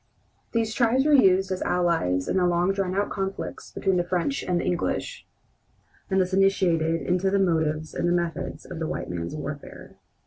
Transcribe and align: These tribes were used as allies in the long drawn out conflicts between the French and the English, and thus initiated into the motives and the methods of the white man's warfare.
These 0.51 0.73
tribes 0.73 1.05
were 1.05 1.13
used 1.13 1.51
as 1.51 1.61
allies 1.61 2.27
in 2.27 2.37
the 2.37 2.47
long 2.47 2.73
drawn 2.73 2.95
out 2.95 3.11
conflicts 3.11 3.69
between 3.71 3.97
the 3.97 4.03
French 4.03 4.41
and 4.43 4.59
the 4.59 4.65
English, 4.65 5.27
and 6.09 6.19
thus 6.19 6.33
initiated 6.33 7.03
into 7.03 7.29
the 7.29 7.37
motives 7.37 7.93
and 7.93 8.09
the 8.09 8.11
methods 8.11 8.65
of 8.65 8.79
the 8.79 8.87
white 8.87 9.11
man's 9.11 9.35
warfare. 9.35 9.97